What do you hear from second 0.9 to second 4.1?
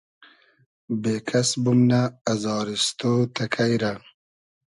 بېکئس بومنۂ ازاریستۉ تئکݷ رۂ